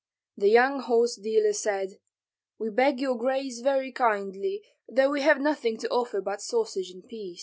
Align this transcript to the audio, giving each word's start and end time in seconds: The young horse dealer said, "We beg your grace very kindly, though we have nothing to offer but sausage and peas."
The 0.35 0.49
young 0.49 0.79
horse 0.79 1.15
dealer 1.15 1.53
said, 1.53 1.99
"We 2.57 2.71
beg 2.71 2.99
your 2.99 3.15
grace 3.15 3.59
very 3.59 3.91
kindly, 3.91 4.63
though 4.89 5.11
we 5.11 5.21
have 5.21 5.39
nothing 5.39 5.77
to 5.77 5.89
offer 5.89 6.21
but 6.21 6.41
sausage 6.41 6.89
and 6.89 7.07
peas." 7.07 7.39